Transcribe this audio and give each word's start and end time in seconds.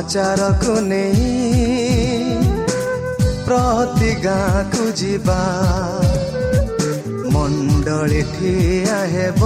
ସୁସମାଚାରକୁ 0.00 0.74
ନେଇ 0.80 1.30
ପ୍ରତି 3.46 4.12
ଗାଁକୁ 4.24 4.84
ଯିବା। 5.00 5.40
ମଣ୍ଡଳୀ 7.34 8.22
ଠିଆ 8.32 8.98
ହେବ 9.14 9.42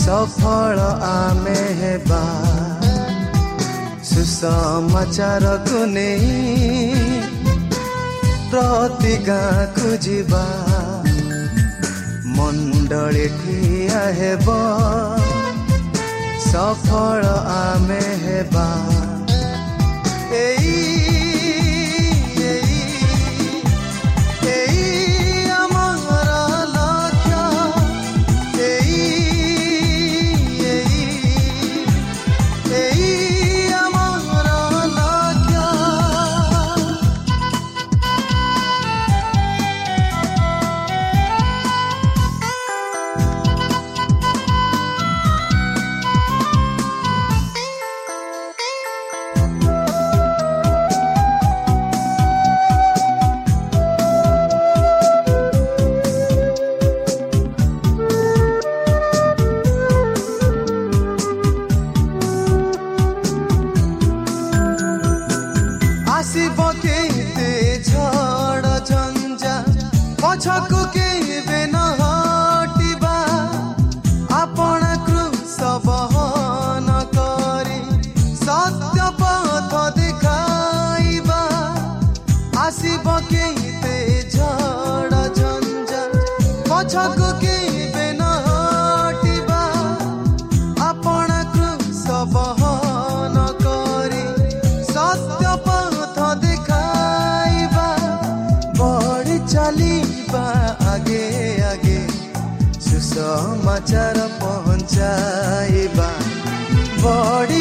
ସଫଳ 0.00 0.78
ଆମେ 1.10 1.60
ହେବା। 1.80 2.24
ସୁସମାଚାରକୁ 4.10 5.78
ନେଇ 5.94 6.34
ପ୍ରତି 8.50 9.14
ଗାଁକୁ 9.28 9.88
ଯିବା। 10.06 10.44
ମଣ୍ଡଳୀ 12.36 13.26
ଠିଆ 13.38 14.02
ହେବ 14.20 14.48
ସଫଳ 16.48 17.22
ଆମେ 17.52 17.87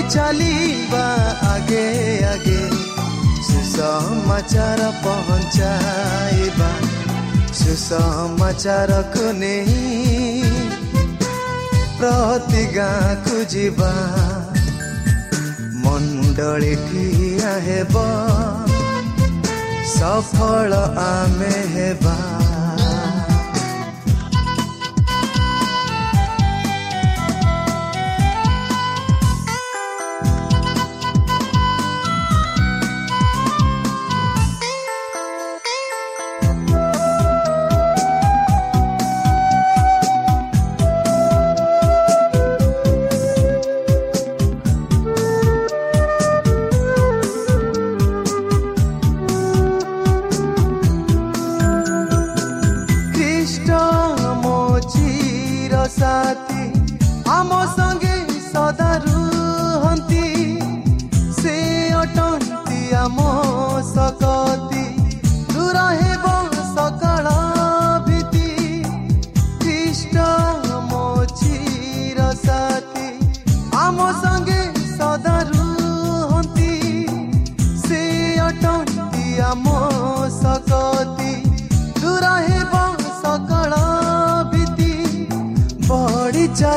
चली 0.09 0.87
बा 0.91 1.05
आगे 1.47 1.87
आगे। 2.25 2.61
सुसमाचार 3.47 4.79
पहुँचाइबा। 5.05 6.69
सुसमाचार 7.53 8.91
कुनै 9.13 9.57
प्रतिज्ञा 11.99 12.89
खुजिबा 13.25 13.91
मण्डली 15.83 16.75
ठिया 16.87 17.53
हेबा। 17.67 18.07
सफल 19.93 20.73
आमे 21.03 21.55
हेबा। 21.75 22.46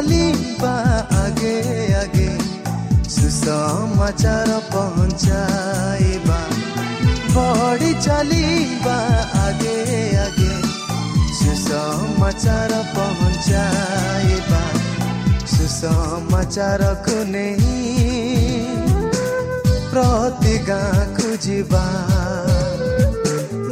तालिम 0.00 0.64
आगे 0.64 1.56
आगे। 1.94 2.29
सुसमाचार 3.12 4.49
पहुँचाइबा 4.73 6.38
बढी 7.35 7.93
चलिबा 8.00 8.97
आगे 9.41 9.76
आगे। 10.25 10.55
सुसमाचार 11.41 12.73
पहुँचाइबा 12.97 14.62
सुसमाचार 15.52 16.82
कुनै 17.05 17.50
प्रति 19.93 20.58
गाँको 20.69 21.37
जीवा 21.44 21.85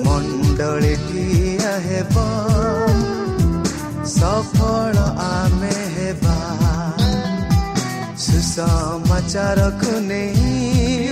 मण्डल 0.04 0.94
ठिया 1.08 1.76
हेब 1.88 2.14
ସଫଳ 4.18 4.96
ଆମେ 5.24 5.74
ହେବା 5.96 6.36
ସୁସମାଚାରକୁ 8.24 9.92
ନେଇ 10.08 10.46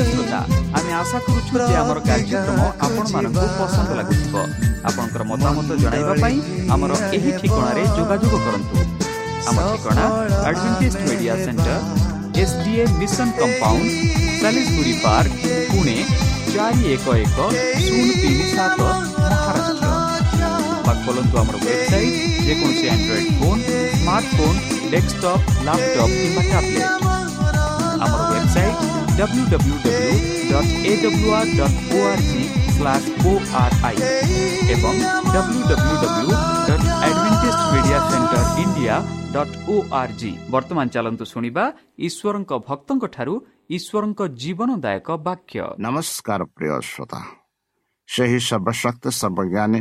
ଶ୍ରୋତା 0.08 0.40
ଆମେ 0.76 0.90
ଆଶା 1.00 1.18
କରୁଛୁ 1.26 1.52
ଯେ 1.68 1.74
ଆମର 1.82 1.98
କାର୍ଯ୍ୟକ୍ରମ 2.08 2.60
ଆପଣମାନଙ୍କୁ 2.86 3.46
ପସନ୍ଦ 3.58 3.90
ଲାଗୁଥିବ 4.00 4.34
ଆପଣଙ୍କର 4.88 5.22
ମତାମତ 5.30 5.68
ଜଣାଇବା 5.82 6.14
ପାଇଁ 6.24 6.36
ଆମର 6.74 6.92
ଏହି 7.16 7.30
ଠିକଣାରେ 7.40 7.82
ଯୋଗାଯୋଗ 7.96 8.34
କରନ୍ତୁ। 8.46 8.76
ଆମ 9.48 9.56
ଠିକଣା 9.70 10.04
Adventist 10.48 10.94
media 11.08 11.34
centre 11.44 11.74
S 12.42 12.56
D 12.62 12.72
A 12.82 12.84
mission 13.00 13.28
compound 13.38 13.88
Salisbury 14.40 14.94
park 15.04 15.42
Pune 15.70 15.96
ଚାରି 16.52 16.80
ଏକ 16.94 17.06
ଏକ 17.24 17.38
ଶୂନ 17.86 18.08
ତିନି 18.22 18.46
ସାତ 18.56 18.78
ମହାରାଷ୍ଟ୍ର 18.78 18.84
ବା 18.86 19.05
ଖୋଲନ୍ତୁ 21.06 21.34
ଆମର 21.40 21.56
ୱେବସାଇଟ୍ 21.64 22.16
ଯେକୌଣସି 22.46 22.86
Android 22.92 23.30
phone 23.38 23.60
smartphone 23.96 24.58
desktop 24.92 25.42
laptop 25.66 26.14
କିମ୍ବା 26.16 26.42
ଟ୍ୟାବ୍ଲେଟ୍ 26.50 26.86
ଆମର 28.04 28.20
website 28.32 28.80
W 29.18 29.44
W 29.52 29.76
W 29.84 30.16
dot 30.50 30.72
A 30.84 30.92
W 31.02 31.28
R 31.36 31.52
dot 31.58 31.78
O 31.92 32.00
R 32.08 32.24
G 32.30 32.42
slash 32.70 33.06
O 33.24 33.32
R 33.60 33.76
I 33.88 33.96
ଏବଂ 34.74 34.94
W 35.28 35.60
W 35.70 35.94
W 36.02 36.34
dot 36.68 36.86
Adventist 36.98 37.60
media 37.72 37.98
centre 38.08 38.42
India 38.64 38.96
dot 39.34 39.56
O 39.68 39.74
R 40.00 40.14
G 40.20 40.30
ବର୍ତ୍ତମାନ 40.52 40.86
ଚାଲନ୍ତୁ 40.94 41.24
ଶୁଣିବା 41.32 41.64
ଈଶ୍ୱରଙ୍କ 42.08 42.52
ଭକ୍ତଙ୍କ 42.68 43.04
ଠାରୁ 43.16 43.34
ଈଶ୍ୱରଙ୍କ 43.76 44.20
ଜୀବନଦାୟକ 44.42 45.08
ବାକ୍ୟ 45.26 45.58
ନମସ୍କାର 45.86 46.40
ପ୍ରିୟ 46.54 46.72
ଶ୍ରୋତା 46.90 47.20
ସେହି 48.08 48.38
ସର୍ବଶକ୍ତ 48.48 49.04
ସର୍ବଜ୍ଞାନୀ 49.20 49.80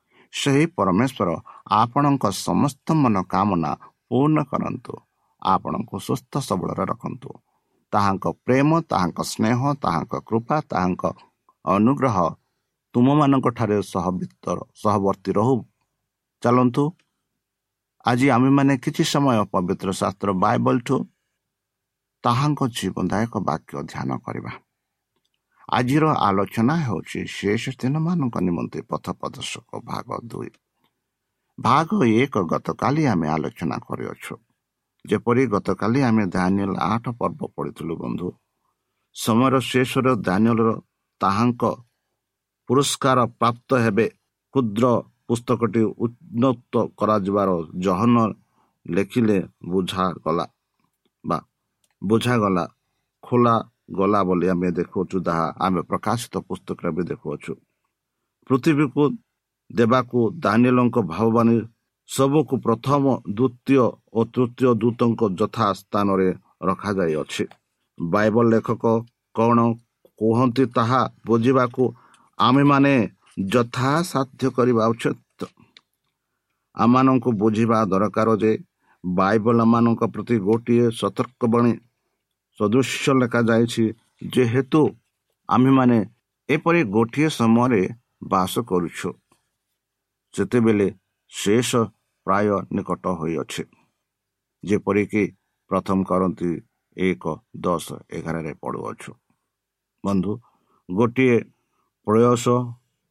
ସେହି 0.33 0.65
ପରମେଶ୍ୱର 0.77 1.29
ଆପଣଙ୍କ 1.71 2.23
ସମସ୍ତ 2.47 2.87
ମନୋକାମନା 3.01 3.71
ପୂର୍ଣ୍ଣ 4.09 4.37
କରନ୍ତୁ। 4.51 4.93
ଆପଣଙ୍କୁ 5.41 5.95
ସୁସ୍ଥ 6.07 6.33
ସବଳରେ 6.39 6.83
ରଖନ୍ତୁ। 6.91 7.29
ତାହାଙ୍କ 7.93 8.25
ପ୍ରେମ 8.45 8.69
ତାହାଙ୍କ 8.81 9.19
ସ୍ନେହ 9.23 9.59
ତାହାଙ୍କ 9.83 10.13
କୃପା 10.27 10.57
ତାହାଙ୍କ 10.71 11.03
ଅନୁଗ୍ରହ 11.65 12.17
ତୁମମାନଙ୍କ 12.95 13.47
ଠାରେ 13.57 13.77
ସହବିତର 13.93 14.57
ସହବର୍ତ୍ତୀ 14.75 15.31
ରହୁ। 15.39 15.55
ଚାଲନ୍ତୁ। 16.43 16.83
ଆଜି 18.05 18.27
ଆମେମାନେ 18.35 18.73
କିଛି 18.83 19.03
ସମୟ 19.13 19.37
ପବିତ୍ର 19.53 19.89
ଶାସ୍ତ୍ର 19.91 20.29
ବାଇବଲଠୁ 20.43 20.95
ତାହାଙ୍କ 22.23 22.59
ଜୀବନଦାୟକ 22.77 23.33
ବାକ୍ୟ 23.49 23.73
ଧ୍ୟାନ 23.91 24.09
କରିବା। 24.25 24.51
ଆଜିର 25.71 26.05
ଆଲୋଚନା 26.27 26.75
ହେଉଛି 26.85 27.19
ଶେଷ 27.35 27.63
ଦିନମାନଙ୍କ 27.81 28.35
ନିମନ୍ତେ 28.47 28.79
ପଥ 28.89 29.05
ପ୍ରଦର୍ଶକ 29.19 29.69
ଭାଗ 29.89 30.07
ଦୁଇ। 30.23 30.49
ଭାଗ 31.57 31.89
ଏକ 32.21 32.35
ଗତକାଲି 32.51 33.03
ଆମେ 33.13 33.27
ଆଲୋଚନା 33.35 33.77
କରିଅଛୁ। 33.87 34.33
ଯେପରି 35.05 35.43
ଗତକାଲି 35.53 35.99
ଆମେ 36.09 36.23
ଦାନିଏଲ 36.35 36.71
ଆଠ 36.93 37.05
ପର୍ବ 37.19 37.41
ପଢ଼ିଥିଲୁ 37.55 37.93
ବନ୍ଧୁ। 38.03 38.27
ସମୟର 39.15 39.55
ଶେଷର 39.71 40.07
ଦାନିଏଲର 40.27 40.69
ତାହାଙ୍କ 41.21 41.63
ପୁରସ୍କାର 42.69 43.19
ପ୍ରାପ୍ତ 43.39 43.69
ହେବେ 43.85 44.05
କ୍ଷୁଦ୍ର 44.53 44.85
ପୁସ୍ତକଟି 45.27 45.81
ଉନ୍ନତ 46.03 46.73
କରାଯିବାର 46.99 47.49
ଜହନ 47.83 48.15
ଲେଖିଲେ 48.85 49.37
ବୁଝାଗଲା 49.71 50.45
ବା 51.25 51.37
ବୁଝାଗଲା। 52.01 52.63
ଖୋଲା 53.23 53.55
ଗଲା 53.97 54.21
ବୋଲି 54.27 54.47
ଆମେ 54.53 54.69
ଦେଖୁଅଛୁ 54.79 55.17
ତାହା 55.27 55.45
ଆମେ 55.65 55.81
ପ୍ରକାଶିତ 55.89 56.35
ପୁସ୍ତକରେ 56.47 56.89
ବି 56.95 57.03
ଦେଖୁଅଛୁ। 57.11 57.53
ପୃଥିବୀକୁ 58.49 59.03
ଦେବାକୁ 59.69 60.19
ଦାନିଏଲଙ୍କ 60.43 60.97
ଭାବବାଣୀ 61.13 61.57
ସବୁକୁ 62.09 62.55
ପ୍ରଥମ 62.65 63.03
ଦ୍ୱିତୀୟ 63.37 63.85
ଓ 64.17 64.19
ତୃତୀୟ 64.33 64.69
ଦୂତଙ୍କ 64.81 65.21
ଯଥା 65.39 65.67
ସ୍ଥାନରେ 65.79 66.29
ରଖାଯାଇଅଛି। 66.67 67.43
ବାଇବଲ 67.97 68.45
ଲେଖକ 68.53 68.83
କ'ଣ 69.35 69.57
କୁହନ୍ତି 70.19 70.63
ତାହା 70.75 71.01
ବୁଝିବାକୁ 71.27 71.83
ଆମେମାନେ 72.39 72.93
ଯଥାସାଧ୍ୟ 73.53 74.45
କରିବା 74.57 74.83
ଉଚିତ। 74.93 75.39
ଆମମାନଙ୍କୁ 76.77 77.29
ବୁଝିବା 77.41 77.77
ଦରକାର 77.91 78.29
ଯେ 78.41 78.51
ବାଇବଲ 79.03 79.59
ମାନଙ୍କ 79.73 80.01
ପ୍ରତି 80.13 80.35
ଗୋଟିଏ 80.47 80.85
ସତର୍କବାଣୀ 80.99 81.71
ସଦୃଶ୍ୟ 82.61 83.13
ଲେଖାଯାଇଛି। 83.21 83.85
ଯେହେତୁ 84.33 84.81
ଆମେମାନେ 85.49 85.99
ଏପରି 86.49 86.81
ଗୋଟିଏ 86.95 87.29
ସମୟରେ 87.37 87.81
ବାସ 88.31 88.53
କରୁଛୁ 88.69 89.09
ସେତେବେଳେ 90.33 90.87
ଶେଷ 91.31 91.69
ପ୍ରାୟ 92.27 92.47
ନିକଟ 92.75 93.05
ହୋଇଅଛି। 93.19 93.63
ଯେପରିକି 94.63 95.23
ପ୍ରଥମ 95.71 95.99
କରନ୍ତି 96.09 96.51
ଏକ 96.97 97.23
ଦଶ 97.57 97.87
ଏଗାରରେ 98.17 98.53
ପଡ଼ୁଅଛୁ 98.61 99.11
ବନ୍ଧୁ 100.03 100.31
ଗୋଟିଏ 100.89 101.37
ପ୍ରୟାସ 102.07 102.45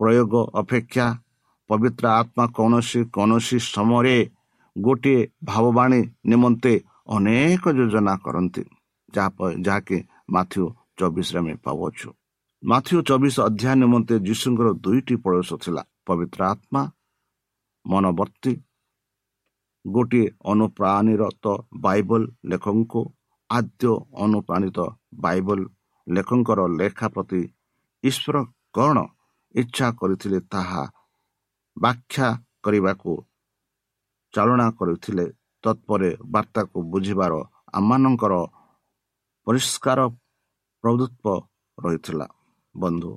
ପ୍ରୟୋଗ 0.00 0.35
ଅପେକ୍ଷା 0.55 1.06
ପବିତ୍ର 1.70 2.05
ଆତ୍ମା 2.20 2.44
କୌଣସି 2.56 3.00
କୌଣସି 3.17 3.58
ସମୟରେ 3.67 4.17
ଗୋଟିଏ 4.76 5.20
ଭାବବାଣୀ 5.44 6.00
ନିମନ୍ତେ 6.31 6.73
ଅନେକ 7.17 7.64
ଯୋଜନା 7.79 8.14
କରନ୍ତି। 8.25 8.62
ଯାହା 9.15 9.47
ଯାହାକି 9.67 9.99
ମାଥ୍ୟୁ 10.35 10.65
ଚବିଶରେ 10.99 11.39
ଆମେ 11.43 11.55
ପାଉଅଛୁ। 11.65 12.09
ମାଥ୍ୟୁ 12.62 12.97
ଚବିଶ 13.09 13.37
ଅଧ୍ୟାୟ 13.49 13.75
ନିମନ୍ତେ 13.83 14.14
ଯୀଶୁଙ୍କର 14.29 14.69
ଦୁଇଟି 14.85 15.14
ପ୍ରୟାସ 15.25 15.50
ଥିଲା 15.64 15.83
ପବିତ୍ର 16.07 16.40
ଆତ୍ମା 16.52 16.83
ମନବର୍ତ୍ତୀ। 17.85 18.52
ଗୋଟିଏ 19.85 20.26
ଅନୁପ୍ରାଣୀରତ 20.52 21.45
ବାଇବଲ 21.85 22.23
ଲେଖକଙ୍କୁ 22.50 23.00
ଆଦ୍ୟ 23.50 23.93
ଅନୁପ୍ରାଣିତ 24.25 24.79
ବାଇବଲ 25.25 25.61
ଲେଖକଙ୍କର 26.07 26.61
ଲେଖା 26.81 27.07
ପ୍ରତି 27.14 27.40
ଈଶ୍ୱର 28.05 28.37
କ'ଣ 28.76 28.97
ଇଚ୍ଛା 29.55 29.87
କରିଥିଲେ 30.00 30.38
ତାହା 30.52 30.83
ବ୍ୟାଖ୍ୟା 31.76 32.29
କରିବାକୁ 32.64 33.12
ଚାଳନା 34.35 34.67
କରିଥିଲେ। 34.79 35.26
ତତ୍ପରେ 35.64 36.11
ବାର୍ତ୍ତାକୁ 36.35 36.79
ବୁଝିବାର 36.93 37.33
ଆମମାନଙ୍କର 37.79 38.35
ପରିଷ୍କାର 39.47 40.00
ପ୍ରଭୁତ୍ୱ 40.85 41.35
ରହିଥିଲା। 41.78 42.26
ବନ୍ଧୁ 42.75 43.11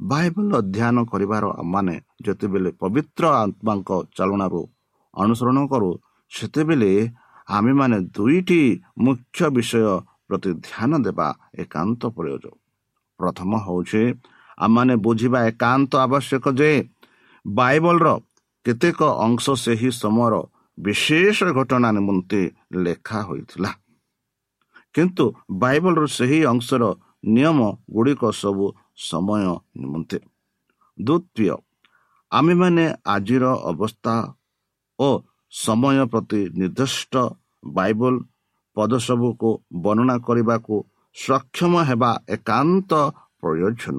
ବାଇବଲ 0.00 0.48
ଅଧ୍ୟୟନ 0.60 0.96
କରିବାର 1.12 1.44
ମାନେ 1.74 1.96
ଯେତେବେଳେ 2.24 2.70
ପବିତ୍ର 2.80 3.24
ଆତ୍ମାଙ୍କ 3.42 3.90
ଚାଳନାରୁ 4.16 4.62
ଅନୁସରଣ 5.14 5.58
କରୁ 5.72 5.90
ସେତେବେଳେ 6.32 6.92
ଆମେମାନେ 7.48 7.98
ଦୁଇଟି 8.16 8.60
ମୁଖ୍ୟ 9.04 9.38
ବିଷୟ 9.56 9.82
ପ୍ରତି 10.28 10.50
ଧ୍ୟାନ 10.66 10.90
ଦେବା 11.06 11.28
ଏକାନ୍ତ 11.62 12.02
ପ୍ରୟୋଜ। 12.16 12.44
ପ୍ରଥମ 13.20 13.50
ହେଉଛି 13.66 14.02
ଆମମାନେ 14.58 14.94
ବୁଝିବା 15.04 15.38
ଏକାନ୍ତ 15.50 15.92
ଆବଶ୍ୟକ 16.06 16.44
ଯେ 16.60 16.70
ବାଇବଲର 17.44 18.08
କେତେକ 18.66 19.00
ଅଂଶ 19.26 19.44
ସେହି 19.64 19.90
ସମୟର 20.02 20.34
ବିଶେଷ 20.78 21.38
ଘଟଣା 21.58 21.88
ନିମନ୍ତେ 21.96 22.40
ଲେଖା 22.84 23.18
ହୋଇଥିଲା। 23.28 23.70
କିନ୍ତୁ 24.94 25.24
ବାଇବଲର 25.62 26.04
ସେହି 26.16 26.40
ଅଂଶର 26.52 26.82
ନିୟମ 27.34 27.58
ଗୁଡ଼ିକ 27.94 28.22
ସବୁ 28.40 28.66
ସମୟ 29.08 29.44
ନିମନ୍ତେ। 29.80 30.18
ଦ୍ୱିତୀୟ 30.98 31.54
ଆମେମାନେ 32.32 32.84
ଆଜିର 33.14 33.44
ଅବସ୍ଥା 33.70 34.14
ଓ 34.98 35.08
ସମୟ 35.52 35.98
ପ୍ରତି 36.12 36.40
ନିର୍ଦ୍ଦିଷ୍ଟ 36.58 37.14
ବାଇବଲ 37.76 38.14
ପଦସବୁକୁ 38.76 39.50
ବର୍ଣ୍ଣନା 39.84 40.16
କରିବାକୁ 40.26 40.74
ସକ୍ଷମ 41.16 41.72
ହେବା 41.88 42.10
ଏକାନ୍ତ 42.36 42.92
ପ୍ରୟୋଜନ। 43.40 43.98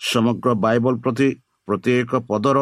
ସମଗ୍ର 0.00 0.48
ବାଇବଲ 0.64 0.94
ପ୍ରତି 1.04 1.28
ପ୍ରତ୍ୟେକ 1.68 2.10
ପଦର 2.28 2.58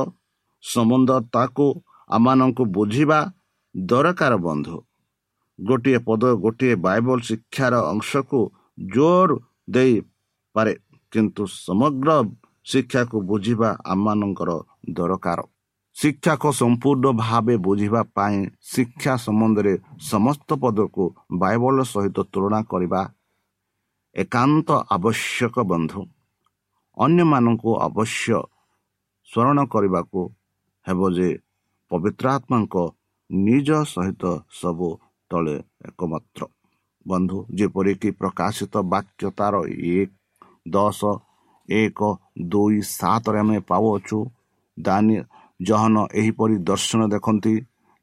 ସମ୍ବନ୍ଧ 0.65 1.11
ତାକୁ 1.35 1.67
ଆମମାନଙ୍କୁ 2.11 2.63
ବୁଝିବା 2.77 3.21
ଦରକାର 3.75 4.33
ବନ୍ଧୁ। 4.47 4.77
ଗୋଟିଏ 5.59 5.99
ପଦ 6.07 6.23
ଗୋଟିଏ 6.45 6.75
ବାଇବଲ 6.87 7.19
ଶିକ୍ଷାର 7.29 7.75
ଅଂଶକୁ 7.93 8.41
ଜୋର 8.95 9.31
ଦେଇପାରେ 9.75 10.73
କିନ୍ତୁ 11.13 11.43
ସମଗ୍ର 11.67 12.09
ଶିକ୍ଷାକୁ 12.71 13.17
ବୁଝିବା 13.31 13.71
ଆମମାନଙ୍କର 13.93 14.51
ଦରକାର। 14.97 15.41
ଶିକ୍ଷାକୁ 15.97 16.49
ସମ୍ପୂର୍ଣ୍ଣ 16.61 17.07
ଭାବେ 17.23 17.55
ବୁଝିବା 17.67 18.01
ପାଇଁ 18.17 18.37
ଶିକ୍ଷା 18.73 19.13
ସମ୍ବନ୍ଧରେ 19.27 19.75
ସମସ୍ତ 20.11 20.49
ପଦକୁ 20.63 21.05
ବାଇବଲ 21.43 21.77
ସହିତ 21.93 22.19
ତୁଳନା 22.33 22.61
କରିବା 22.73 23.01
ଏକାନ୍ତ 24.17 24.69
ଆବଶ୍ୟକ 24.97 25.55
ବନ୍ଧୁ। 25.71 26.01
ଅନ୍ୟମାନଙ୍କୁ 26.97 27.71
ଅବଶ୍ୟ 27.89 28.39
ସ୍ମରଣ 29.29 29.59
କରିବାକୁ 29.73 30.21
ହେବ 30.87 31.01
ଯେ 31.17 31.31
ପବିତ୍ର 31.91 32.25
ଆତ୍ମାଙ୍କ 32.37 32.75
ନିଜ 33.31 33.69
ସହିତ 33.93 34.23
ସବୁ 34.61 34.89
ତଳେ 35.31 35.57
ଏକମାତ୍ର। 35.89 36.43
ବନ୍ଧୁ 37.07 37.39
ଯେପରିକି 37.59 38.09
ପ୍ରକାଶିତ 38.21 38.75
ବାକ୍ୟ 38.93 39.25
ତାର 39.39 39.55
ଏକ 39.93 40.11
ଦଶ 40.69 41.01
ଏକ 41.69 42.01
ଦୁଇ 42.51 42.79
ସାତରେ 42.91 43.39
ଆମେ 43.39 43.59
ପାଉଅଛୁ। 43.71 44.19
ଦାନି 44.77 45.17
ଜହନ 45.61 45.97
ଏହିପରି 46.21 46.57
ଦର୍ଶନ 46.71 47.01
ଦେଖନ୍ତି। 47.15 47.55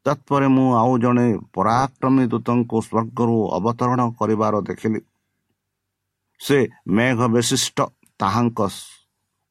ତତ୍ପରେ 0.06 0.48
ମୁଁ 0.56 0.68
ଆଉ 0.82 0.94
ଜଣେ 1.04 1.28
ପରାକ୍ରମୀ 1.56 2.24
ଦୂତଙ୍କୁ 2.32 2.78
ସ୍ୱର୍ଗରୁ 2.88 3.38
ଅବତରଣ 3.58 4.02
କରିବାର 4.20 4.56
ଦେଖିଲି। 4.62 5.02
ସେ 6.42 6.58
ମେଘ 6.96 7.20
ବିଶିଷ୍ଟ 7.36 7.78
ତାହାଙ୍କ 8.20 8.60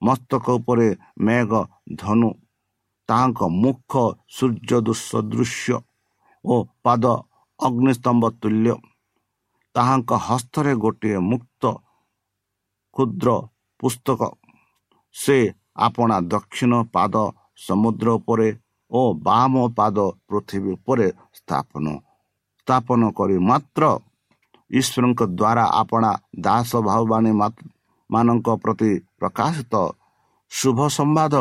ମସ୍ତକ 0.03 0.47
ଉପରେ 0.59 0.89
ମେଘ 1.27 1.51
ଧନୁ 2.01 2.31
ତାହାଙ୍କ 3.09 3.41
ମୁଖ 3.63 3.93
ସୂର୍ଯ୍ୟ 4.37 4.93
ସଦୃଶ୍ୟ 5.09 5.77
ଓ 6.45 6.55
ପାଦ 6.83 7.05
ଅଗ୍ନିସ୍ତମ୍ଭ 7.61 8.25
ତୁଲ୍ୟ 8.41 8.75
ତାହାଙ୍କ 9.75 10.11
ହସ୍ତରେ 10.29 10.73
ଗୋଟିଏ 10.83 11.19
ମୁକ୍ତ 11.31 11.63
କ୍ଷୁଦ୍ର 12.97 13.29
ପୁସ୍ତକ। 13.81 14.21
ସେ 15.15 15.37
ଆପଣା 15.87 16.17
ଦକ୍ଷିଣ 16.33 16.73
ପାଦ 16.95 17.15
ସମୁଦ୍ର 17.67 18.07
ଉପରେ 18.19 18.49
ଓ 18.91 19.01
ବାମ 19.27 19.55
ପାଦ 19.79 19.97
ପୃଥିବୀ 20.29 20.71
ଉପରେ 20.79 21.07
ସ୍ଥାପନ। 21.39 21.87
ସ୍ଥାପନ 22.61 23.01
କରି 23.19 23.37
ମାତ୍ର 23.49 23.83
ଈଶ୍ୱରଙ୍କ 24.71 25.21
ଦ୍ୱାରା 25.39 25.65
ଆପଣା 25.81 26.11
ଦାସ 26.45 26.71
ଭାବବାଣୀ 26.89 27.33
ମାନଙ୍କ 28.11 28.49
ପ୍ରତି 28.63 28.91
ପ୍ରକାଶିତ 29.19 29.75
ଶୁଭ 30.53 30.79
ସମ୍ବାଦ 30.97 31.35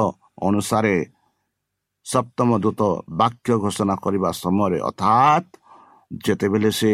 ଅନୁସାରେ 0.48 0.96
ସପ୍ତମ 2.06 2.50
ଦୂତ 2.64 2.82
ବାକ୍ୟ 3.20 3.52
ଘୋଷଣା 3.64 3.96
କରିବା 4.04 4.30
ସମୟରେ 4.44 4.80
ଅର୍ଥାତ୍ 4.90 5.48
ଯେତେବେଳେ 6.14 6.72
ସେ 6.80 6.92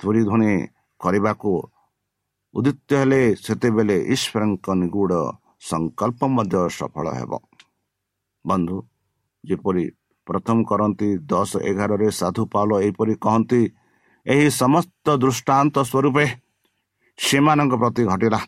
ଧ୍ୱନି 0.00 0.52
କରିବାକୁ 1.00 1.50
ଉଦିତ 2.54 2.90
ହେଲେ 3.00 3.22
ସେତେବେଳେ 3.44 3.96
ଈଶ୍ୱରଙ୍କ 4.14 4.66
ନିଗୁଡ଼ 4.80 5.20
ସଂକଳ୍ପ 5.70 6.20
ମଧ୍ୟ 6.36 6.56
ସଫଳ 6.78 7.06
ହେବ। 7.18 7.32
ବନ୍ଧୁ 8.44 8.76
ଯେପରି 9.44 9.84
ପ୍ରଥମ 10.26 10.58
କରନ୍ତି 10.70 11.08
ଦଶ 11.30 11.50
ଏଗାରରେ 11.70 12.08
ସାଧୁ 12.20 12.42
ପାଲ 12.52 12.68
ଏହିପରି 12.84 13.14
କହନ୍ତି 13.24 13.62
ଏହି 14.26 14.46
ସମସ୍ତ 14.60 15.06
ଦୃଷ୍ଟାନ୍ତ 15.22 15.76
ସ୍ୱରୂପେ 15.90 16.26
ସେମାନଙ୍କ 17.18 17.72
ପ୍ରତି 17.82 18.02
ଘଟିଲା। 18.12 18.40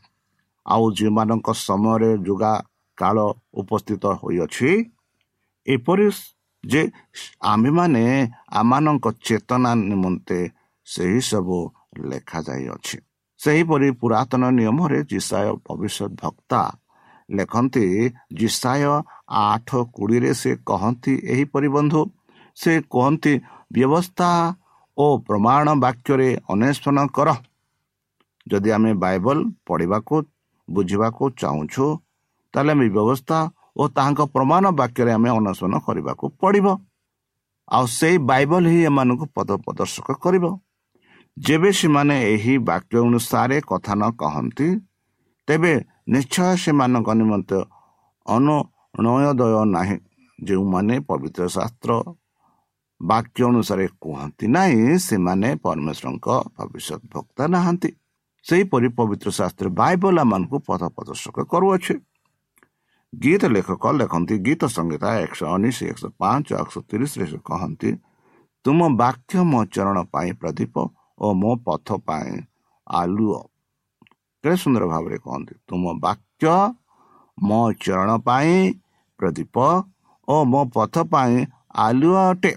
ଆଉ 0.66 0.84
ଯେଉଁମାନଙ୍କ 0.96 1.48
ସମୟରେ 1.66 2.10
ଯୁଗା 2.26 2.52
କାଳ 2.98 3.16
ଉପସ୍ଥିତ 3.60 4.04
ହୋଇଅଛି 4.20 4.70
ଏପରି 5.66 6.06
ଯେ 6.64 6.82
ଆମ୍ଭେମାନେ 7.42 8.02
ଆମମାନଙ୍କ 8.60 9.06
ଚେତନା 9.26 9.70
ନିମନ୍ତେ 9.90 10.38
ସେହି 10.86 11.20
ସବୁ 11.30 11.58
ଲେଖାଯାଇଅଛି। 12.10 12.96
ସେହିପରି 13.40 13.88
ପୁରାତନ 14.00 14.42
ନିୟମରେ 14.58 14.98
ଜିସାୟ 15.10 15.48
ଭବିଷ୍ୟତ 15.66 16.10
ଭକ୍ତା 16.22 16.60
ଲେଖନ୍ତି 17.28 17.86
ଜିସାୟ 18.38 18.82
ଆଠ 19.42 19.68
କୋଡ଼ିଏରେ 19.96 20.32
ସେ 20.42 20.50
କହନ୍ତି 20.68 21.12
ଏହିପରି 21.32 21.68
ବନ୍ଧୁ 21.76 22.00
ସେ 22.56 22.72
କୁହନ୍ତି 22.92 23.32
ବ୍ୟବସ୍ଥା 23.72 24.30
ଓ 24.96 25.06
ପ୍ରମାଣ 25.28 25.66
ବାକ୍ୟରେ 25.84 26.28
ଅନ୍ୱେଷଣ 26.52 26.96
କର। 27.16 27.28
ଯଦି 28.46 28.70
ଆମେ 28.76 28.92
ବାଇବଲ 29.04 29.38
ପଢ଼ିବାକୁ 29.66 30.14
ବୁଝିବାକୁ 30.68 31.24
ଚାହୁଁଛୁ 31.40 31.86
ତାହେଲେ 32.54 32.72
ଆମେ 32.72 32.86
ବ୍ୟବସ୍ଥା 32.96 33.38
ଓ 33.76 33.82
ତାହାଙ୍କ 33.96 34.20
ପ୍ରମାଣ 34.34 34.64
ବାକ୍ୟରେ 34.80 35.10
ଆମେ 35.18 35.30
ଅନ୍ୱେଷଣ 35.38 35.72
କରିବାକୁ 35.86 36.24
ପଡ଼ିବ। 36.40 36.66
ଆଉ 37.68 37.84
ସେଇ 37.98 38.16
ବାଇବଲ 38.30 38.64
ହିଁ 38.72 38.80
ଏମାନଙ୍କୁ 38.90 39.26
ପଦ 39.36 39.50
ପ୍ରଦର୍ଶକ 39.64 40.08
କରିବ। 40.24 40.44
ଯେବେ 41.36 41.70
ସେମାନେ 41.80 42.16
ଏହି 42.32 42.54
ବାକ୍ୟ 42.68 42.94
ଅନୁସାରେ 43.06 43.56
କଥା 43.70 43.92
ନ 44.00 44.02
କହନ୍ତି 44.20 44.68
ତେବେ 45.48 45.72
ନିଶ୍ଚୟ 46.14 46.48
ସେମାନଙ୍କ 46.62 47.08
ନିମନ୍ତେ 47.20 47.58
ଅନୁନୟୋଦୟ 48.26 49.54
ନାହିଁ। 49.76 49.98
ଯେଉଁମାନେ 50.38 50.94
ପବିତ୍ର 51.08 51.42
ଶାସ୍ତ୍ର 51.56 51.90
ବାକ୍ୟ 53.00 53.40
ଅନୁସାରେ 53.50 53.86
କୁହନ୍ତି 54.02 54.46
ନାହିଁ 54.56 54.82
ସେମାନେ 55.08 55.48
ପରମେଶ୍ୱରଙ୍କ 55.64 56.26
ଭବିଷ୍ୟତ 56.56 57.00
ଭକ୍ତା 57.12 57.44
ନାହାନ୍ତି। 57.54 57.90
ସେହିପରି 58.46 58.88
ପବିତ୍ର 58.98 59.28
ଶାସ୍ତ୍ର 59.38 59.66
ବାଇବଲ 59.80 60.16
ମାନଙ୍କୁ 60.32 60.56
ପଥ 60.68 60.82
ପ୍ରଦର୍ଶକ 60.96 61.36
କରୁଅଛି। 61.52 61.94
ଗୀତ 63.12 63.48
ଲେଖକ 63.54 63.84
ଲେଖନ୍ତି 63.92 64.34
ଗୀତ 64.46 64.62
ସଂହିତା 64.72 65.08
ଏକଶହ 65.24 65.48
ଉଣେଇଶ 65.56 65.78
ଏକଶହ 65.92 66.10
ପାଞ୍ଚ 66.20 66.48
ଏକଶହ 66.60 66.82
ତିରିଶରେ 66.90 67.24
ସେ 67.32 67.38
କହନ୍ତି 67.44 67.90
ତୁମ 68.64 68.78
ବାକ୍ୟ 68.96 69.34
ମୋ 69.50 69.60
ଚରଣ 69.74 69.96
ପାଇଁ 70.14 70.30
ପ୍ରଦୀପ 70.40 70.74
ଓ 71.18 71.26
ମୋ 71.40 71.52
ପଥ 71.66 71.88
ପାଇଁ 72.08 72.32
ଆଲୁଅ 72.86 73.40
କେତେ 74.44 74.54
ସୁନ୍ଦର 74.62 74.84
ଭାବରେ 74.92 75.16
କହନ୍ତି 75.26 75.54
ତୁମ 75.68 75.84
ବାକ୍ୟ 76.04 76.54
ମୋ 77.38 77.60
ଚରଣ 77.84 78.10
ପାଇଁ 78.28 78.56
ପ୍ରଦୀପ 79.20 79.56
ଓ 80.28 80.36
ମୋ 80.52 80.60
ପଥ 80.76 80.94
ପାଇଁ 81.12 81.36
ଆଲୁଅ 81.86 82.18
ଅଟେ 82.30 82.52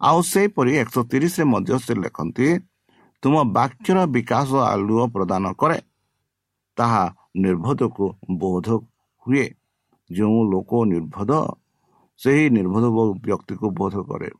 ଆଉ 0.00 0.18
ସେହିପରି 0.32 0.72
ଏକଶହ 0.82 1.02
ତିରିଶରେ 1.12 1.44
ମଧ୍ୟ 1.52 1.72
ସେ 1.86 1.92
ଲେଖନ୍ତି 2.02 2.48
ତୁମ 3.22 3.34
ବାକ୍ୟର 3.56 3.98
ବିକାଶ 4.14 4.50
ଆଲୁଅ 4.66 5.02
ପ୍ରଦାନ 5.14 5.44
କରେ 5.60 5.78
ତାହା 6.76 7.04
ନିର୍ଭୋଧକୁ 7.42 8.04
ବୋଧ 8.40 8.66
ହୁଏ। 9.26 9.46
ଯେଉଁ 10.10 10.40
ଲୋକ 10.52 10.70
ନିର୍ଭୋଧ 10.84 11.32
ସେହି 12.20 12.44
ନିର୍ଭୋଧ 12.50 12.86
ବ୍ୟକ୍ତିକୁ 13.26 13.66
ବୋଧ 13.70 13.94
କରେ। 14.08 14.30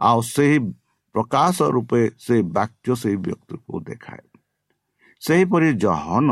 ଆଉ 0.00 0.18
ସେହି 0.34 0.58
ପ୍ରକାଶ 1.14 1.56
ରୂପେ 1.74 2.02
ସେ 2.18 2.36
ବାକ୍ୟ 2.56 2.88
ସେହି 2.94 3.16
ବ୍ୟକ୍ତିକୁ 3.16 3.74
ଦେଖାଏ। 3.88 4.22
ସେହିପରି 5.22 5.68
ଜହନ 5.74 6.30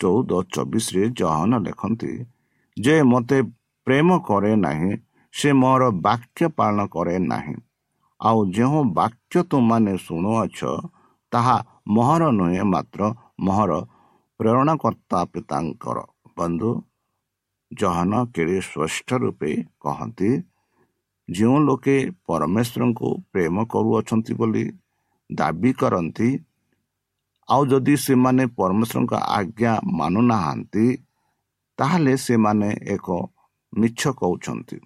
ଚଉଦ 0.00 0.30
ଚବିଶରେ 0.54 1.04
ଜହନ 1.10 1.52
ଲେଖନ୍ତି 1.66 2.12
ଯେ 2.76 2.94
ମୋତେ 3.02 3.38
ପ୍ରେମ 3.86 4.08
କରେ 4.18 4.52
ନାହିଁ 4.56 4.92
ସେ 5.34 5.48
ମୋର 5.52 5.82
ବାକ୍ୟ 6.06 6.48
ପାଳନ 6.48 6.78
କରେ 6.86 7.16
ନାହିଁ। 7.18 7.56
ଆଉ 8.20 8.38
ଯେଉଁ 8.46 8.80
ବାକ୍ୟ 8.92 9.34
ତୁମାନେ 9.50 9.94
ଶୁଣୁଅଛ 9.96 10.58
ତାହା 11.32 11.56
ମହର 11.88 12.22
ନୁହେଁ 12.30 12.64
ମାତ୍ର 12.64 13.00
ମହର 13.40 13.72
ପ୍ରେରଣାକର୍ତ୍ତା 14.40 15.18
ପିତାଙ୍କର। 15.32 15.98
ବନ୍ଧୁ 16.36 16.70
ଜହନ 17.72 18.12
କେଡ଼େ 18.34 18.58
ସ୍ପଷ୍ଟ 18.60 19.08
ରୂପେ 19.14 19.50
କହନ୍ତି 19.80 20.30
ଯେଉଁ 21.28 21.58
ଲୋକେ 21.58 21.96
ପରମେଶ୍ୱରଙ୍କୁ 22.26 23.08
ପ୍ରେମ 23.32 23.56
କରୁଅଛନ୍ତି 23.64 24.32
ବୋଲି 24.34 24.64
ଦାବି 25.30 25.70
କରନ୍ତି 25.72 26.28
ଆଉ 27.48 27.62
ଯଦି 27.66 27.94
ସେମାନେ 27.96 28.44
ପରମେଶ୍ୱରଙ୍କ 28.58 29.12
ଆଜ୍ଞା 29.38 29.72
ମାନୁନାହାନ୍ତି 29.98 30.86
ତାହେଲେ 31.78 32.14
ସେମାନେ 32.16 32.68
ଏକ 32.86 33.08
ମିଛ 33.72 34.00
କହୁଛନ୍ତି। 34.20 34.78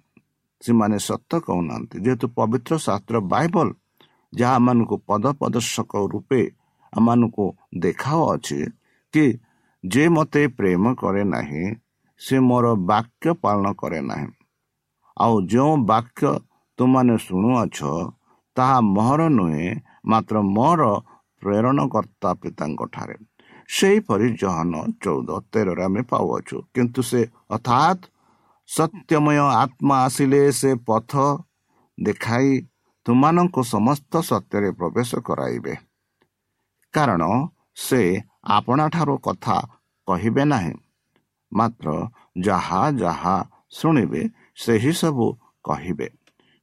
ସେମାନେ 0.63 0.97
ସତ 0.99 1.31
କହୁନାହାନ୍ତି। 1.47 1.97
ଯେହେତୁ 2.05 2.27
ପବିତ୍ର 2.39 2.73
ଶାସ୍ତ୍ର 2.79 3.17
ବାଇବଲ 3.33 3.69
ଯାହା 4.33 4.55
ଆମମାନଙ୍କୁ 4.55 4.97
ପଦ 5.09 5.25
ପ୍ରଦର୍ଶକ 5.41 5.93
ରୂପେ 6.13 6.43
ଆମମାନଙ୍କୁ 6.93 7.47
ଦେଖାଅଛି 7.79 8.59
କି 9.15 9.25
ଯେ 9.85 10.05
ମୋତେ 10.09 10.43
ପ୍ରେମ 10.59 10.85
କରେ 10.95 11.23
ନାହିଁ 11.25 11.65
ସେ 12.21 12.37
ମୋର 12.49 12.67
ବାକ୍ୟ 12.91 13.35
ପାଳନ 13.43 13.67
କରେ 13.81 14.01
ନାହିଁ। 14.01 14.29
ଆଉ 15.17 15.35
ଯେଉଁ 15.53 15.75
ବାକ୍ୟ 15.91 16.31
ତୁମାନେ 16.79 17.15
ଶୁଣୁଅଛ 17.27 17.79
ତାହା 18.57 18.79
ମୋହର 18.97 19.21
ନୁହେଁ 19.29 19.67
ମାତ୍ର 20.11 20.37
ମୋର 20.57 20.83
ପ୍ରେରଣକର୍ତ୍ତା 21.43 22.31
ପିତାଙ୍କ 22.43 22.81
ଠାରେ 22.95 23.17
ସେହିପରି 23.69 24.29
ଜହନ 24.41 24.73
ଚଉଦ 25.03 25.31
ତେରରେ 25.53 25.83
ଆମେ 25.85 26.03
ପାଉଅଛୁ। 26.11 26.57
କିନ୍ତୁ 26.75 27.01
ସେ 27.11 27.21
ଅର୍ଥାତ୍ 27.51 28.03
ସତ୍ୟମୟ 28.69 29.39
ଆତ୍ମା 29.63 29.97
ଆସିଲେ 30.07 30.43
ସେ 30.61 30.71
ପଥ 30.89 31.13
ଦେଖାଇ 31.99 32.51
ତୁମାନଙ୍କୁ 33.07 33.61
ସମସ୍ତ 33.75 34.13
ସତ୍ୟରେ 34.31 34.71
ପ୍ରବେଶ 34.79 35.11
କରାଇବେ। 35.29 35.75
କାରଣ 36.95 37.23
ସେ 37.77 38.01
ଆପଣାଠାରୁ 38.57 39.15
କଥା 39.27 39.57
କହିବେ 40.09 40.45
ନାହିଁ। 40.45 40.75
ମାତ୍ର 41.53 41.89
ଯାହା 42.39 42.83
ଯାହା 43.03 43.37
ଶୁଣିବେ 43.71 44.23
ସେହି 44.57 44.93
ସବୁ 44.93 45.27
କହିବେ। 45.65 46.09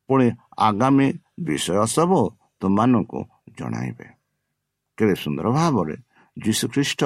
ପୁଣି 0.09 0.27
ଆଗାମୀ 0.57 1.07
ବିଷୟ 1.39 1.85
ସବୁ 1.85 2.19
ତୁମମାନଙ୍କୁ 2.59 3.19
ଜଣାଇବେ। 3.59 4.07
କେତେ 4.97 5.15
ସୁନ୍ଦର 5.15 5.47
ଭାବରେ 5.51 5.95
ଯୀଶୁଖ୍ରୀଷ୍ଟ 6.37 7.01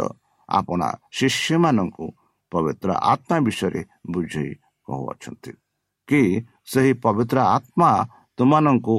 ଆପଣା 0.49 0.87
ଶିଷ୍ୟମାନଙ୍କୁ 1.11 2.05
ପବିତ୍ର 2.51 2.89
ଆତ୍ମା 3.13 3.37
ବିଷୟରେ 3.45 3.81
ବୁଝେଇ 4.09 4.51
କହୁଅଛନ୍ତି 4.87 5.51
କି 6.07 6.21
ସେହି 6.65 6.93
ପବିତ୍ର 7.03 7.37
ଆତ୍ମା 7.57 7.91
ତୁମମାନଙ୍କୁ 8.37 8.95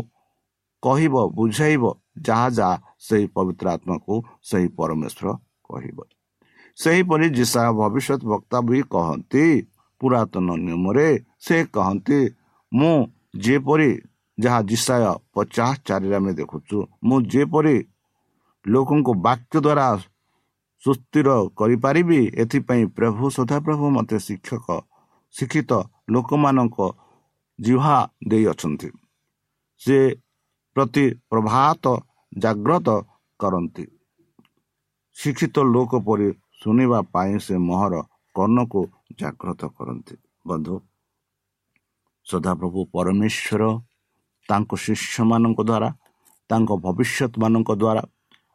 କହିବ 0.83 1.15
ବୁଝାଇବ 1.37 1.85
ଯାହା 2.27 2.49
ଯାହା 2.59 2.75
ସେହି 3.07 3.27
ପବିତ୍ର 3.35 3.67
ଆତ୍ମାକୁ 3.77 4.15
ସେହି 4.43 4.69
ପରମେଶ୍ୱର 4.79 5.29
କହିବ। 5.65 5.99
ସେହିପରି 6.79 7.27
ଯିଶା 7.31 7.63
ଭବିଷ୍ୟତ 7.73 8.23
ବକ୍ତା 8.33 8.59
ବି 8.61 8.79
କହନ୍ତି 8.91 9.45
ପୁରାତନ 10.01 10.49
ନିୟମରେ 10.65 11.09
ସେ 11.39 11.57
କହନ୍ତି 11.73 12.21
ମୁଁ 12.73 12.95
ଯେପରି 13.37 13.91
ଯାହା 14.39 14.61
ଯିଶାୟ 14.63 15.05
ପଚାଶ 15.35 15.73
ଚାରିରେ 15.87 16.17
ଆମେ 16.17 16.33
ଦେଖୁଛୁ 16.33 16.79
ମୁଁ 17.05 17.19
ଯେପରି 17.33 17.77
ଲୋକଙ୍କୁ 18.65 19.13
ବାକ୍ୟ 19.27 19.57
ଦ୍ୱାରା 19.61 19.89
ସୁସ୍ଥିର 20.83 21.29
କରିପାରିବି 21.57 22.21
ଏଥିପାଇଁ 22.43 22.85
ପ୍ରଭୁ 22.97 23.25
ସଦାପ୍ରଭୁ 23.37 23.87
ମୋତେ 23.91 24.17
ଶିକ୍ଷକ 24.27 24.67
ଶିକ୍ଷିତ 25.35 25.73
ଲୋକମାନଙ୍କ 26.11 26.79
ଜିହା 27.59 27.99
ଦେଇଅଛନ୍ତି 28.29 28.89
ସେ 29.81 29.99
ପ୍ରତି 30.77 31.05
ପ୍ରଭାତ 31.31 31.85
ଜାଗ୍ରତ 32.33 32.89
କରନ୍ତି। 33.41 33.85
ଶିକ୍ଷିତ 35.17 35.57
ଲୋକ 35.75 35.93
ପରି 36.07 36.29
ଶୁଣିବା 36.63 36.99
ପାଇଁ 37.13 37.35
ସେ 37.47 37.55
ମୋହର 37.69 37.95
କର୍ଣ୍ଣକୁ 38.35 38.81
ଜାଗ୍ରତ 39.19 39.63
କରନ୍ତି। 39.77 40.15
ବନ୍ଧୁ 40.49 40.75
ସଦାପ୍ରଭୁ 42.27 42.81
ପରମେଶ୍ୱର 42.95 43.63
ତାଙ୍କ 44.49 44.71
ଶିଷ୍ୟମାନଙ୍କ 44.85 45.61
ଦ୍ୱାରା 45.71 45.89
ତାଙ୍କ 46.51 46.71
ଭବିଷ୍ୟତ 46.85 47.33
ମାନଙ୍କ 47.43 47.71
ଦ୍ୱାରା 47.83 48.03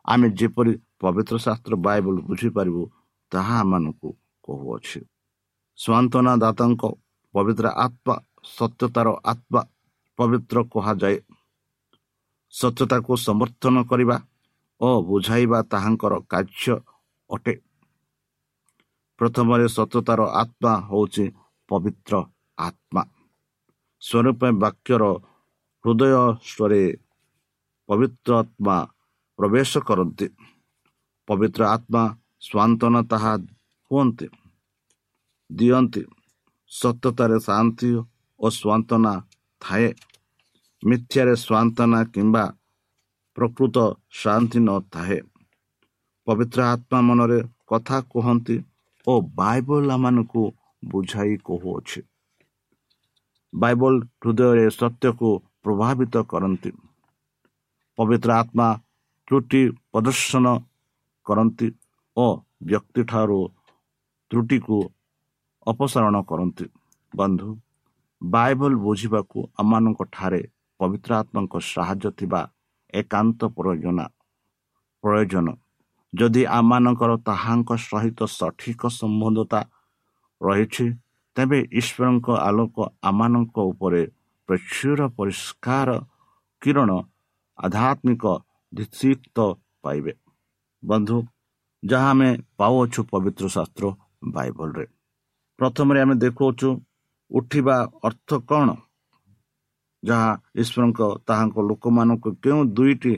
ଆମେ 0.05 0.27
ଯେପରି 0.39 0.73
ପବିତ୍ର 1.01 1.35
ଶାସ୍ତ୍ର 1.45 1.73
ବାଇବଲ 1.85 2.15
ବୁଝିପାରିବୁ 2.27 2.83
ତାହା 3.31 3.55
ଆମମାନଙ୍କୁ 3.59 4.09
କହୁଅଛି। 4.45 4.99
ସ୍ୱାନ୍ତନା 5.79 6.33
ଦାତାଙ୍କ 6.43 6.83
ପବିତ୍ର 7.33 7.65
ଆତ୍ମା 7.85 8.15
ସତ୍ୟତାର 8.57 9.07
ଆତ୍ମା 9.31 9.61
ପବିତ୍ର 10.19 10.57
କୁହାଯାଏ। 10.71 11.17
ସତ୍ୟତାକୁ 12.53 13.11
ସମର୍ଥନ 13.27 13.75
କରିବା 13.89 14.17
ଓ 14.81 14.89
ବୁଝାଇବା 15.09 15.59
ତାହାଙ୍କର 15.71 16.13
କାର୍ଯ୍ୟ 16.31 16.75
ଅଟେ। 17.29 17.53
ପ୍ରଥମରେ 19.19 19.65
ସତ୍ୟତାର 19.67 20.21
ଆତ୍ମା 20.41 20.73
ହେଉଛି 20.89 21.25
ପବିତ୍ର 21.69 22.13
ଆତ୍ମା। 22.57 23.03
ସ୍ୱରୂପ 24.01 24.41
ବାକ୍ୟର 24.63 25.03
ହୃଦୟରେ 25.85 26.83
ପବିତ୍ର 27.89 28.31
ଆତ୍ମା 28.37 28.77
ପ୍ରବେଶ 29.39 29.71
କରନ୍ତି। 29.87 30.27
ପବିତ୍ର 31.27 31.61
ଆତ୍ମା 31.65 32.03
ସ୍ୱାନ୍ତନା 32.41 33.01
ତାହା 33.11 33.33
ହୁଅନ୍ତି। 33.91 34.27
ଦିଅନ୍ତି। 35.49 36.03
ସତ୍ୟତାରେ 36.71 37.37
ଶାନ୍ତି 37.39 37.89
ଓ 38.39 38.47
ସ୍ୱାନ୍ତନା 38.49 39.13
ଥାଏ। 39.61 39.89
ମିଥ୍ୟାରେ 40.83 41.35
ସ୍ୱାନ୍ତନା 41.35 41.99
କିମ୍ବା 42.13 42.45
ପ୍ରକୃତ 43.37 43.77
ଶାନ୍ତି 44.11 44.59
ନଥାଏ। 44.59 45.19
ପବିତ୍ର 46.27 46.59
ଆତ୍ମା 46.65 46.99
ମନରେ 47.01 47.39
କଥା 47.67 47.97
କୁହନ୍ତି 48.11 48.55
ଓ 49.07 49.13
ବାଇବଲ 49.39 49.83
ଆମମାନଙ୍କୁ 49.95 50.43
ବୁଝାଇ 50.83 51.33
କହୁଅଛି 51.47 51.99
ବାଇବଲ 53.53 53.93
ହୃଦୟରେ 54.23 54.65
ସତ୍ୟକୁ 54.77 55.29
ପ୍ରଭାବିତ 55.63 56.15
କରନ୍ତି। 56.31 56.71
ପବିତ୍ର 57.97 58.29
ଆତ୍ମା 58.41 58.67
ତ୍ରୁଟି 59.27 59.61
ପ୍ରଦର୍ଶନ 59.91 60.45
କରନ୍ତି 61.25 61.67
ଓ 62.17 62.25
ବ୍ୟକ୍ତିଠାରୁ 62.69 63.39
ତ୍ରୁଟିକୁ 64.31 64.77
ଅପସାରଣ 65.67 66.15
କରନ୍ତି। 66.29 66.65
ବନ୍ଧୁ 67.13 67.49
ବାଇବଲ 68.21 68.71
ବୁଝିବାକୁ 68.85 69.37
ଆମମାନଙ୍କ 69.61 70.01
ଠାରେ 70.15 70.41
ପବିତ୍ର 70.79 71.11
ଆତ୍ମାଙ୍କ 71.21 71.53
ସାହାଯ୍ୟ 71.73 72.11
ଥିବା 72.19 72.41
ଏକାନ୍ତ 72.93 73.39
ପ୍ରୟୋଜନ 73.57 73.99
ପ୍ରୟୋଜନ। 75.03 75.47
ଯଦି 76.19 76.43
ଆମମାନଙ୍କର 76.45 77.11
ତାହାଙ୍କ 77.27 77.69
ସହିତ 77.77 78.19
ସଠିକ 78.39 78.81
ସମ୍ବନ୍ଧତା 78.87 79.61
ରହିଛି 80.41 80.85
ତେବେ 81.35 81.59
ଈଶ୍ୱରଙ୍କ 81.79 82.27
ଆଲୋକ 82.47 82.75
ଆମମାନଙ୍କ 83.03 83.55
ଉପରେ 83.71 84.01
ପ୍ରଚୁର 84.49 84.99
ପରିଷ୍କାର 85.17 85.89
କିରଣ 86.61 86.89
ଆଧ୍ୟାତ୍ମିକ 87.57 88.23
ଦିଶିକ୍ତ 88.73 89.37
ପାଇବେ। 89.81 90.13
ବନ୍ଧୁ 90.83 91.17
ଯାହା 91.83 92.09
ଆମେ 92.09 92.29
ପାଉଅଛୁ 92.57 93.01
ପବିତ୍ର 93.11 93.45
ଶାସ୍ତ୍ର 93.47 93.85
ବାଇବଲରେ। 94.25 94.85
ପ୍ରଥମରେ 95.59 95.99
ଆମେ 96.01 96.15
ଦେଖୁଅଛୁ 96.15 96.69
ଉଠିବା 97.31 97.77
ଅର୍ଥ 98.03 98.29
କ'ଣ? 98.49 98.67
ଯାହା 100.03 100.31
ଈଶ୍ୱରଙ୍କ 100.55 100.99
ତାହାଙ୍କ 101.27 101.57
ଲୋକମାନଙ୍କୁ 101.69 102.29
କେଉଁ 102.43 102.61
ଦୁଇଟି 102.75 103.13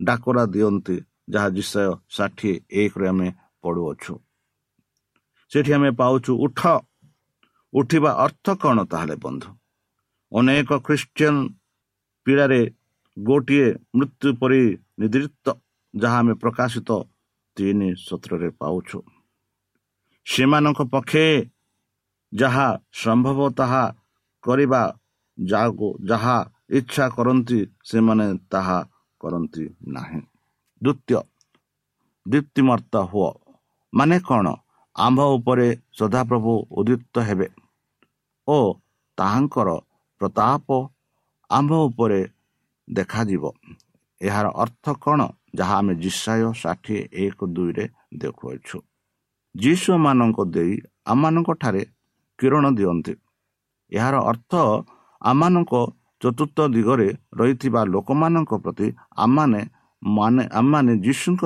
ଡାକରା 0.00 0.44
ଦିଅନ୍ତି? 0.46 0.96
ଯାହା 1.28 1.48
ବିଷୟ 1.48 1.90
ଷାଠିଏ 2.10 2.54
ଏକରେ 2.80 3.06
ଆମେ 3.08 3.28
ପଢ଼ୁଅଛୁ 3.62 4.14
ସେଠି 5.52 5.70
ଆମେ 5.72 5.90
ପାଉଛୁ 5.90 6.32
ଉଠ। 6.44 6.60
ଉଠିବା 7.72 8.10
ଅର୍ଥ 8.24 8.46
କ'ଣ 8.62 8.78
ତାହେଲେ 8.92 9.16
ବନ୍ଧୁ? 9.24 9.48
ଅନେକ 10.32 10.70
ଖ୍ରୀଷ୍ଟିଆନ 10.86 11.36
ପୀଡ଼ାରେ 12.26 12.60
ଗୋଟିଏ 13.16 13.68
ମୃତ୍ୟୁ 13.96 14.28
ପରି 14.40 14.62
ନିର୍ଦ୍ଦିଷ୍ଟ 15.00 15.46
ଯାହା 15.94 16.18
ଆମେ 16.18 16.34
ପ୍ରକାଶିତ 16.42 16.90
ତିନି 17.56 17.88
ସତ୍ରରେ 18.06 18.48
ପାଉଛୁ। 18.60 18.98
ସେମାନଙ୍କ 20.26 20.80
ପକ୍ଷେ 20.92 21.26
ଯାହା 22.32 22.68
ସମ୍ଭବ 22.92 23.38
ତାହା 23.58 23.84
କରିବା 24.44 24.82
ଯାହାକୁ 25.38 25.88
ଯାହା 26.10 26.36
ଇଚ୍ଛା 26.70 27.04
କରନ୍ତି 27.16 27.60
ସେମାନେ 27.84 28.26
ତାହା 28.52 28.78
କରନ୍ତି 29.20 29.64
ନାହିଁ। 29.88 30.20
ଦ୍ୱିତୀୟ 30.84 31.20
ଦୀପ୍ତିମର୍ତ୍ତ 32.26 32.94
ହୁଅ 32.96 33.30
ମାନେ 33.92 34.16
କ'ଣ? 34.20 34.46
ଆମ୍ଭ 34.96 35.20
ଉପରେ 35.36 35.68
ସଦାପ୍ରଭୁ 35.98 36.52
ଉଦିତ 36.70 37.18
ହେବେ। 37.18 37.48
ଓ 38.48 38.56
ତାହାଙ୍କର 39.18 39.68
ପ୍ରତାପ 40.20 40.66
ଆମ୍ଭ 41.50 41.72
ଉପରେ 41.88 42.20
ଦେଖାଯିବ। 42.88 43.44
ଏହାର 44.20 44.46
ଅର୍ଥ 44.54 44.86
କ'ଣ? 45.04 45.20
ଯାହା 45.54 45.74
ଆମେ 45.78 45.94
ଜିସାୟ 45.94 46.52
ଷାଠିଏ 46.52 47.02
ଏକ 47.24 47.38
ଦୁଇରେ 47.46 47.84
ଦେଖୁଅଛୁ। 48.18 48.78
ଯୀଶୁମାନଙ୍କ 49.54 50.38
ଦେଇ 50.54 50.74
ଆମମାନଙ୍କ 51.06 51.50
ଠାରେ 51.54 51.82
କିରଣ 52.38 52.64
ଦିଅନ୍ତି। 52.70 53.14
ଏହାର 53.92 54.16
ଅର୍ଥ 54.30 54.52
ଆମମାନଙ୍କ 55.22 55.74
ଚତୁର୍ଥ 56.20 56.58
ଦିଗରେ 56.74 57.08
ରହିଥିବା 57.34 57.80
ଲୋକମାନଙ୍କ 57.84 58.52
ପ୍ରତି 58.64 58.86
ଆମମାନେ 59.16 59.60
ମାନେ 60.02 60.42
ଆମମାନେ 60.58 60.92
ଯୀଶୁଙ୍କ 61.04 61.42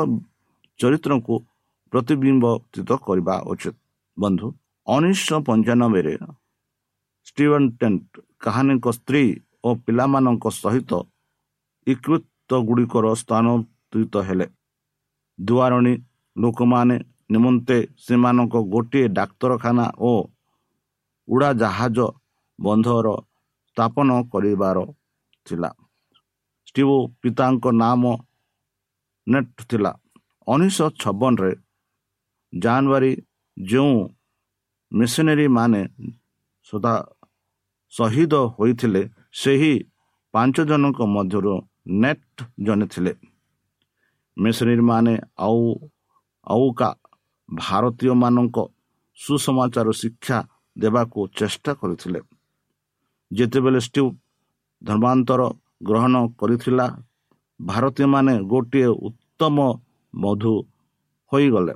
ଚରିତ୍ରକୁ 0.80 1.34
ପ୍ରତିବିମ୍ବିତ 1.92 2.90
କରିବା 3.06 3.34
ଉଚିତ। 3.52 3.76
ବନ୍ଧୁ 4.16 4.46
ଉଣେଇଶହ 4.86 5.38
ପଞ୍ଚାନବେରେ 5.48 6.14
ଷ୍ଟିଭେନ୍ 7.26 7.68
ଟେଣ୍ଟ 7.80 8.04
କାହାଣୀଙ୍କ 8.44 8.86
ସ୍ତ୍ରୀ 8.98 9.24
ଓ 9.66 9.68
ପିଲାମାନଙ୍କ 9.84 10.44
ସହିତ 10.62 10.92
ଇକୃତ 11.86 12.50
ଗୁଡ଼ିକର 12.68 13.04
ସ୍ଥାନାନ୍ତରିତ 13.22 14.14
ହେଲେ। 14.28 14.46
ଦୁଆରଣୀ 15.38 15.94
ଲୋକମାନେ 16.36 16.96
ନିମନ୍ତେ 17.32 17.76
ସେମାନଙ୍କ 18.04 18.54
ଗୋଟିଏ 18.72 19.06
ଡାକ୍ତରଖାନା 19.18 19.86
ଓ 20.08 20.12
ଉଡ଼ାଜାହାଜ 21.28 21.98
ବନ୍ଧର 22.58 23.06
ସ୍ଥାପନ 23.70 24.08
କରିବାର 24.32 24.78
ଥିଲା। 25.46 25.70
ଷ୍ଟିଭ 26.66 26.90
ପିତାଙ୍କ 27.20 27.64
ନାମ 27.82 28.02
ନେଟ୍ 29.26 29.60
ଥିଲା 29.68 29.92
ଉଣେଇଶହ 30.46 30.88
ଛବନରେ 31.00 31.52
ଜାନୁଆରୀ 32.52 33.12
ଯେଉଁ 33.56 33.96
ମିଶନେରୀ 34.92 35.46
ମାନେ 35.48 35.82
ସଦା 36.66 36.94
ଶହୀଦ 37.92 38.34
ହୋଇଥିଲେ 38.56 39.02
ସେହି 39.32 39.74
ପାଞ୍ଚ 40.34 40.56
ଜଣଙ୍କ 40.60 41.00
ମଧ୍ୟରୁ 41.16 41.54
ନେଟ୍ 42.02 42.38
ଜଣେ 42.62 42.86
ଥିଲେ। 42.86 43.12
ମିଶନେରୀମାନେ 44.36 45.14
ଆଉ 45.38 45.62
ଆଉକା 46.46 46.88
ଭାରତୀୟମାନଙ୍କ 47.48 48.56
ସୁସମାଚାର 49.18 49.88
ଶିକ୍ଷା 49.92 50.38
ଦେବାକୁ 50.76 51.18
ଚେଷ୍ଟା 51.38 51.72
କରିଥିଲେ। 51.74 52.20
ଯେତେବେଳେ 53.30 53.80
ଷ୍ଟିଭ୍ 53.80 54.10
ଧର୍ମାନ୍ତର 54.82 55.40
ଗ୍ରହଣ 55.82 56.14
କରିଥିଲା 56.38 56.86
ଭାରତୀୟମାନେ 57.62 58.34
ଗୋଟିଏ 58.50 58.88
ଉତ୍ତମ 59.08 59.56
ମଧୁ 60.14 60.54
ହୋଇଗଲେ। 61.32 61.74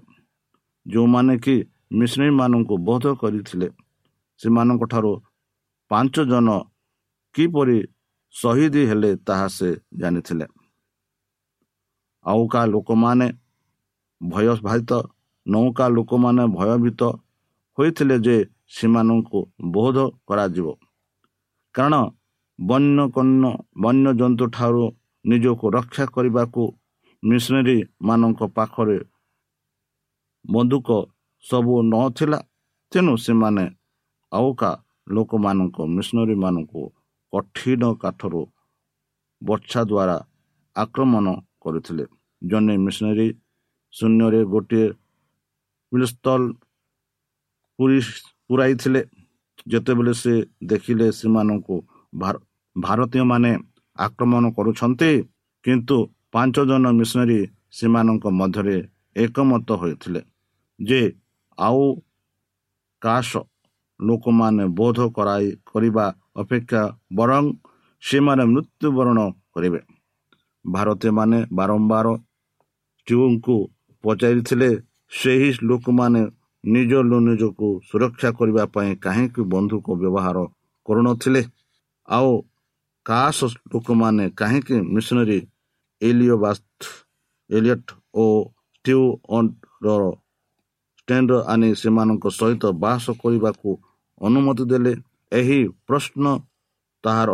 ଯେଉଁମାନେ 0.87 1.35
କି 1.45 1.55
ମିଶ୍ରୀମାନଙ୍କୁ 1.99 2.75
ବୋଧ 2.89 3.05
କରିଥିଲେ 3.21 3.69
ସେମାନଙ୍କ 4.41 4.83
ଠାରୁ 4.93 5.13
ପାଞ୍ଚ 5.91 6.15
ଜଣ 6.31 6.49
କିପରି 7.35 7.79
ଶହୀଦ 8.35 8.75
ହେଲେ 8.91 9.11
ତାହା 9.27 9.47
ସେ 9.57 9.69
ଜାଣିଥିଲେ। 10.01 10.47
ଆଉ 12.25 12.43
କା 12.53 12.61
ଲୋକମାନେ 12.73 13.29
ଭୟଭାରିତ 14.21 14.93
ନୌକା 15.47 15.87
ଲୋକମାନେ 15.89 16.45
ଭୟଭୀତ 16.57 17.03
ହୋଇଥିଲେ 17.79 18.17
ଯେ 18.27 18.37
ସେମାନଙ୍କୁ 18.77 19.41
ବୋଧ 19.75 19.97
କରାଯିବ। 20.29 20.67
କାରଣ 21.75 21.95
ବନ୍ୟ 22.59 22.99
ବନ୍ୟଜନ୍ତୁ 23.83 24.45
ଠାରୁ 24.57 24.85
ନିଜକୁ 25.27 25.67
ରକ୍ଷା 25.77 26.05
କରିବାକୁ 26.15 26.63
ମିଶନେରୀ 27.23 27.79
ମାନଙ୍କ 28.09 28.41
ପାଖରେ 28.57 28.99
ବନ୍ଧୁକ 30.45 30.89
ସବୁ 31.45 31.75
ନଥିଲା। 31.93 32.39
ତେଣୁ 32.93 33.13
ସେମାନେ 33.27 33.65
ଆଉକା 34.33 34.71
ଲୋକମାନଙ୍କ 35.15 35.77
ମିଶନରୀମାନଙ୍କୁ 35.97 36.83
କଠିନ 37.33 37.83
କାଠରୁ 38.03 38.43
ବର୍ଷା 39.43 39.81
ଦ୍ୱାରା 39.91 40.17
ଆକ୍ରମଣ 40.77 41.27
କରିଥିଲେ। 41.63 42.05
ଜଣେ 42.43 42.75
ମିଶନରୀ 42.87 43.29
ଶୂନ୍ୟରେ 43.95 44.41
ଗୋଟିଏ 44.53 44.87
ପିସ୍ତଲ 45.93 46.43
ପୁରାଇଥିଲେ। 48.49 49.03
ଯେତେବେଳେ 49.71 50.13
ସେ 50.23 50.35
ଦେଖିଲେ 50.71 51.07
ସେମାନଙ୍କୁ 51.19 51.77
ଭାରତୀୟମାନେ 52.77 53.53
ଆକ୍ରମଣ 53.99 54.45
କରୁଛନ୍ତି 54.57 55.11
କିନ୍ତୁ 55.65 55.97
ପାଞ୍ଚ 56.33 56.57
ଜଣ 56.71 56.85
ମିଶନରୀ 56.99 57.41
ସେମାନଙ୍କ 57.71 58.25
ମଧ୍ୟରେ 58.41 58.77
ଏକମତ 59.17 59.69
ହୋଇଥିଲେ 59.73 60.21
ଯେ 60.79 61.01
ଆଉ 61.59 61.85
କାଶ 63.03 63.31
ଲୋକମାନେ 64.01 64.65
ବୋଧ 64.79 64.99
କରାଇ 65.17 65.49
କରିବା 65.67 66.07
ଅପେକ୍ଷା 66.37 66.83
ବରଂ 67.15 67.45
ସେମାନେ 68.03 68.45
ମୃତ୍ୟୁବରଣ 68.45 69.19
କରିବେ। 69.55 69.81
ଭାରତୀୟମାନେ 70.65 71.39
ବାରମ୍ବାର 71.53 72.07
ଟ୍ୟୁଙ୍କୁ 73.07 73.57
ପଚାରିଥିଲେ 74.05 74.71
ସେହି 75.13 75.51
ଲୋକମାନେ 75.63 76.23
ନିଜ 76.65 76.93
ନିଜକୁ 77.27 77.69
ସୁରକ୍ଷା 77.89 78.31
କରିବା 78.39 78.65
ପାଇଁ 78.75 78.91
କାହିଁକି 78.97 79.43
ବନ୍ଧୁକ 79.53 79.87
ବ୍ୟବହାର 80.01 80.39
କରୁନଥିଲେ? 80.87 81.43
ଆଉ 82.09 82.31
କାଶ 83.07 83.39
ଲୋକମାନେ 83.71 84.25
କାହିଁକି 84.37 84.77
ମିଶନରୀ 84.95 85.39
ଏଲିଓବାସ୍ତ 86.03 86.81
ଏଲିଅଟ୍ 87.51 87.91
ଓ 88.15 88.25
ଟ୍ୟୁ 88.85 89.01
ଷ୍ଟାଣ୍ଡ 90.99 91.31
ଆଣି 91.47 91.69
ସେମାନଙ୍କ 91.75 92.25
ସହିତ 92.33 92.65
ବାସ 92.77 93.05
କରିବାକୁ 93.21 93.71
ଅନୁମତି 94.21 94.65
ଦେଲେ 94.65 94.93
ଏହି 95.33 95.59
ପ୍ରଶ୍ନ 95.87 96.25
ତାହାର 97.05 97.31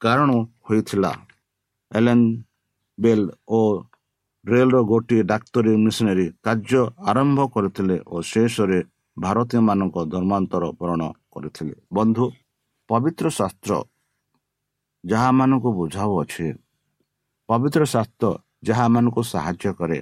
କାରଣ 0.00 0.30
ହୋଇଥିଲା 0.66 1.12
ଏଲେନ୍ 1.90 2.26
ବେଲ୍ 2.98 3.26
ଓ 3.50 3.60
ରେଲର 4.44 4.76
ଗୋଟିଏ 4.84 5.22
ଡାକ୍ତରୀ 5.24 5.72
ମିଶନାରୀ 5.84 6.26
କାର୍ଯ୍ୟ 6.42 6.82
ଆରମ୍ଭ 7.10 7.38
କରିଥିଲେ 7.54 7.96
ଓ 8.06 8.16
ଶେଷରେ 8.30 8.80
ଭାରତୀୟମାନଙ୍କ 9.16 9.96
ଧର୍ମାନ୍ତରପରଣ 10.14 11.02
କରିଥିଲେ 11.32 11.74
ବନ୍ଧୁ 11.92 12.24
ପବିତ୍ର 12.88 13.26
ଶାସ୍ତ୍ର 13.30 13.72
ଯାହାମାନଙ୍କୁ 15.04 15.70
ବୁଝାଉଅଛି 15.78 16.46
ପବିତ୍ର 17.48 17.82
ଶାସ୍ତ୍ର 17.84 18.26
ଯାହାମାନଙ୍କୁ 18.64 19.22
ସାହାଯ୍ୟ 19.32 19.72
କରେ। 19.78 20.00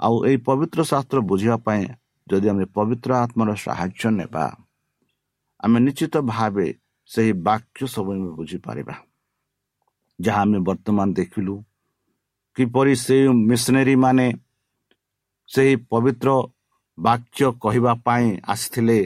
ଆଉ 0.00 0.14
ଏହି 0.26 0.38
ପବିତ୍ର 0.48 0.80
ଶାସ୍ତ୍ର 0.90 1.18
ବୁଝିବା 1.30 1.56
ପାଇଁ 1.66 1.82
ଯଦି 2.26 2.46
ଆମେ 2.52 2.64
ପବିତ୍ର 2.76 3.10
ଆତ୍ମାର 3.24 3.50
ସାହାଯ୍ୟ 3.64 4.10
ନେବା 4.18 4.44
ଆମେ 5.60 5.78
ନିଶ୍ଚିତ 5.86 6.14
ଭାବେ 6.32 6.66
ସେହି 7.10 7.32
ବାକ୍ୟ 7.48 7.80
ସବୁ 7.94 8.10
ଆମେ 8.14 8.30
ବୁଝିପାରିବା। 8.38 8.94
ଯାହା 10.18 10.40
ଆମେ 10.40 10.58
ବର୍ତ୍ତମାନ 10.68 11.08
ଦେଖିଲୁ। 11.18 11.54
କିପରି 12.56 12.94
ସେହି 13.04 13.26
ମିଶନେରୀ 13.50 13.94
ମାନେ 13.96 14.26
ସେହି 15.48 15.74
ପବିତ୍ର 15.90 16.28
ବାକ୍ୟ 16.98 17.40
କହିବା 17.62 17.92
ପାଇଁ 18.06 18.26
ଆସିଥିଲେ 18.52 18.98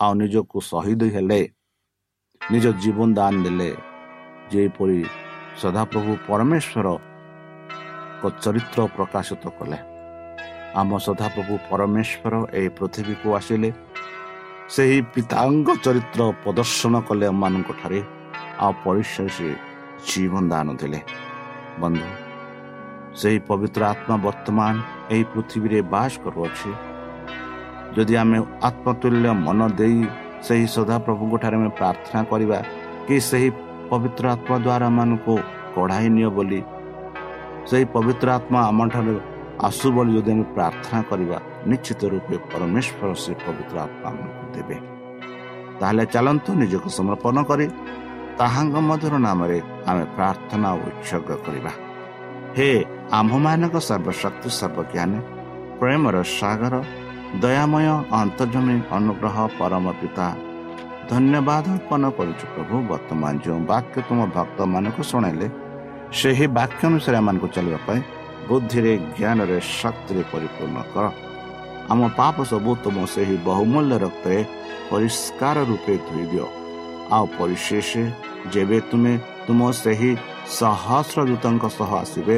ଆଉ 0.00 0.12
ନିଜକୁ 0.20 0.56
ଶହୀଦ 0.70 1.02
ହେଲେ 1.14 1.40
ନିଜ 2.40 2.64
ଜୀବନ 2.82 3.08
ଦାନ 3.14 3.34
ଦେଲେ। 3.44 3.93
ଯେପରି 4.52 5.00
ସଦାପ୍ରଭୁ 5.60 6.12
ପରମେଶ୍ୱର 6.28 6.86
ଚରିତ୍ର 8.44 8.80
ପ୍ରକାଶିତ 8.96 9.44
କଲେ 9.58 9.78
ଆମ 10.80 10.90
ସଦାପ୍ରଭୁ 11.06 11.54
ପରମେଶ୍ୱର 11.70 12.34
ଏହି 12.58 12.68
ପୃଥିବୀକୁ 12.78 13.28
ଆସିଲେ 13.38 13.70
ସେହି 14.74 14.98
ପିତାଙ୍କ 15.14 15.68
ଚରିତ୍ର 15.84 16.20
ପ୍ରଦର୍ଶନ 16.42 16.94
କଲେ 17.08 17.26
ଆମମାନଙ୍କ 17.32 17.70
ଠାରେ 17.80 18.00
ଆଉ 18.64 18.72
ପରିସର 18.84 19.26
ସେ 19.36 19.48
ଜୀବନ 20.08 20.44
ଦାନ 20.52 20.66
ଦେଲେ। 20.80 21.00
ବନ୍ଧୁ 21.80 22.08
ସେହି 23.20 23.38
ପବିତ୍ର 23.48 23.82
ଆତ୍ମା 23.92 24.16
ବର୍ତ୍ତମାନ 24.26 24.74
ଏହି 25.12 25.24
ପୃଥିବୀରେ 25.32 25.80
ବାସ 25.92 26.12
କରୁଅଛି। 26.24 26.70
ଯଦି 27.94 28.14
ଆମେ 28.22 28.38
ଆତ୍ମତୁଲ୍ୟ 28.68 29.28
ମନ 29.46 29.60
ଦେଇ 29.80 29.98
ସେହି 30.46 30.66
ସଦାପ୍ରଭୁଙ୍କ 30.76 31.34
ଠାରେ 31.42 31.56
ଆମେ 31.58 31.70
ପ୍ରାର୍ଥନା 31.78 32.20
କରିବା 32.30 32.58
କି 33.06 33.16
ସେହି 33.30 33.48
ପବିତ୍ର 33.94 34.24
ଆତ୍ମା 34.34 34.56
ଦ୍ୱାରା 34.66 34.86
ଆମମାନଙ୍କୁ 34.90 35.34
କଢ଼ାଇ 35.74 36.06
ନିଅ 36.16 36.28
ବୋଲି 36.36 36.60
ସେହି 37.68 37.84
ପବିତ୍ର 37.94 38.26
ଆତ୍ମା 38.38 38.60
ଆମଠାରୁ 38.70 39.14
ଆସୁ 39.68 39.86
ବୋଲି 39.96 40.10
ଯଦି 40.16 40.30
ଆମେ 40.34 40.44
ପ୍ରାର୍ଥନା 40.56 41.00
କରିବା 41.10 41.38
ନିଶ୍ଚିତ 41.70 42.00
ରୂପେ 42.12 42.36
ପରମେଶ୍ୱର 42.52 43.10
ସେ 43.22 43.32
ପବିତ୍ର 43.44 43.76
ଆତ୍ମା 43.86 44.06
ଆମକୁ 44.10 44.44
ଦେବେ। 44.54 44.76
ତାହେଲେ 45.78 46.04
ଚାଲନ୍ତୁ 46.14 46.50
ନିଜକୁ 46.62 46.88
ସମର୍ପଣ 46.98 47.36
କରି 47.50 47.66
ତାହାଙ୍କ 48.38 48.76
ମଧ୍ୟର 48.88 49.14
ନାମରେ 49.26 49.58
ଆମେ 49.90 50.04
ପ୍ରାର୍ଥନା 50.16 50.68
ଉତ୍ସର୍ଗ 50.86 51.30
କରିବା। 51.44 51.72
ହେ 52.56 52.68
ଆମ୍ଭମାନଙ୍କ 53.18 53.76
ସର୍ବଶକ୍ତି 53.88 54.48
ସର୍ବଜ୍ଞାନୀ 54.58 55.18
ପ୍ରେମର 55.80 56.16
ସାଗର 56.38 56.74
ଦୟାମୟ 57.42 57.86
ଅନ୍ତର୍ଜମୀ 58.20 58.76
ଅନୁଗ୍ରହ 58.96 59.36
ପରମ 59.58 59.86
ପିତା 60.00 60.26
ଧନ୍ୟବାଦ 61.10 61.64
ଅର୍ପଣ 61.76 62.02
କରୁଛୁ 62.18 62.44
ପ୍ରଭୁ। 62.54 62.76
ବର୍ତ୍ତମାନ 62.90 63.32
ଯେଉଁ 63.44 63.60
ବାକ୍ୟ 63.72 63.96
ତୁମ 64.08 64.20
ଭକ୍ତମାନଙ୍କୁ 64.36 65.02
ଶୁଣାଇଲେ 65.10 65.46
ସେହି 66.20 66.46
ବାକ୍ୟ 66.58 66.82
ଅନୁସାରେ 66.90 67.16
ଏମାନଙ୍କୁ 67.22 67.46
ଚାଲିବା 67.54 67.80
ପାଇଁ 67.86 68.00
ବୁଦ୍ଧିରେ 68.48 68.92
ଜ୍ଞାନରେ 69.16 69.58
ଶକ୍ତିରେ 69.80 70.22
ପରିପୂର୍ଣ୍ଣ 70.32 70.78
କର। 70.92 71.04
ଆମ 71.92 72.00
ପାପ 72.18 72.36
ସବୁ 72.50 72.70
ତୁମ 72.84 72.96
ସେହି 73.14 73.36
ବହୁମୂଲ୍ୟ 73.48 73.96
ରକ୍ତରେ 74.04 74.38
ପରିଷ୍କାର 74.90 75.56
ରୂପେ 75.70 75.94
ଧୋଇ 76.06 76.24
ଦିଅ। 76.32 76.46
ଆଉ 77.14 77.24
ପରିଶେଷ 77.38 77.90
ଯେବେ 78.52 78.78
ତୁମେ 78.90 79.12
ତୁମ 79.46 79.60
ସେହି 79.82 80.10
ସହସ୍ର 80.58 81.18
ଦୂତଙ୍କ 81.28 81.64
ସହ 81.78 81.90
ଆସିବେ 82.02 82.36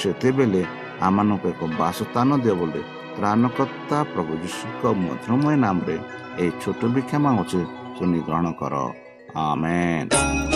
ସେତେବେଳେ 0.00 0.62
ଆମମାନଙ୍କୁ 1.06 1.46
ଏକ 1.52 1.62
ବାସସ୍ଥାନ 1.80 2.28
ଦିଅ 2.44 2.54
ବୋଲି 2.60 2.82
ତ୍ରାଣକର୍ତ୍ତା 3.16 3.98
ପ୍ରଭୁ 4.12 4.32
ଯୀଶୁଙ୍କ 4.42 4.82
ମଧୁରମୟ 5.04 5.54
ନାମରେ 5.64 5.96
ଏହି 6.40 6.50
ଛୋଟ 6.62 6.80
ବିକ୍ଷମା 6.94 7.30
ଅଛି 7.42 7.60
ଶୁଣି 7.98 8.20
ଗ୍ରହଣ 8.26 8.52
କର 8.60 8.74
ଆମେନ୍ 9.40 10.55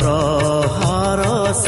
प्रहारस 0.00 1.64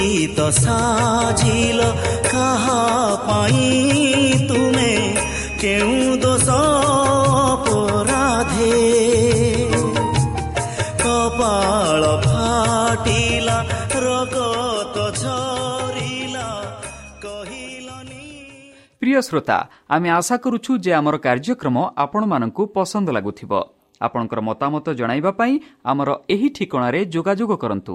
ଗୀତ 0.00 0.38
ସାଜିଲ 0.56 1.80
କାହା 2.32 2.80
ପାଇଁ 3.26 3.64
ତୁମେ 4.48 4.92
କେଉଁ 5.60 5.96
ଦୋଷ 6.22 6.48
ଅପରାଧେ 7.40 8.76
କପାଳ 11.02 12.02
ଫାଟିଲା 12.26 13.58
ରଗତ 14.04 14.96
ଝରିଲା 15.22 16.48
କହିଲନି 17.24 18.24
ପ୍ରିୟ 19.02 19.20
ଶ୍ରୋତା 19.28 19.58
ଆମେ 19.94 20.08
ଆଶା 20.18 20.36
କରୁଛୁ 20.44 20.72
ଯେ 20.84 20.92
ଆମର 21.00 21.14
କାର୍ଯ୍ୟକ୍ରମ 21.26 21.76
ଆପଣମାନଙ୍କୁ 22.04 22.62
ପସନ୍ଦ 22.76 23.08
ଲାଗୁଥିବ। 23.16 23.52
ଆପଣଙ୍କର 24.00 24.40
ମତାମତ 24.40 24.86
ଜଣାଇବା 25.00 25.30
ପାଇଁ 25.40 25.54
ଆମର 25.84 26.10
ଏହି 26.34 26.48
ଠିକଣାରେ 26.56 27.00
ଯୋଗାଯୋଗ 27.14 27.52
କରନ୍ତୁ। 27.62 27.94